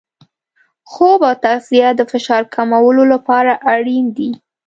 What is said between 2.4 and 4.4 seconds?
کمولو لپاره اړین دي.